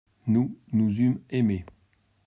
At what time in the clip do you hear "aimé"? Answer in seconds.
1.29-1.63